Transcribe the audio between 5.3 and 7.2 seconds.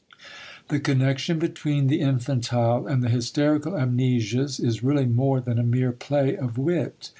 than a mere play of wit.